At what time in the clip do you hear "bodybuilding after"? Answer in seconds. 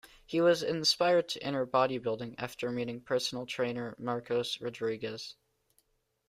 1.67-2.71